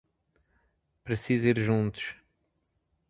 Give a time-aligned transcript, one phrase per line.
[1.03, 2.15] Precisa ir juntos